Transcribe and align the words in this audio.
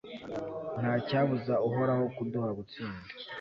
ntacyabuza 0.79 1.53
uhoraho 1.67 2.05
kuduha 2.15 2.49
gutsinda 2.57 3.05